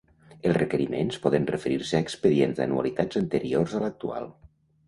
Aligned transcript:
Els 0.51 0.55
requeriments 0.57 1.19
poden 1.25 1.45
referir-se 1.51 1.99
a 1.99 2.07
expedients 2.07 2.57
d'anualitats 2.61 3.23
anteriors 3.23 3.77
a 3.77 3.83
l'actual. 3.85 4.31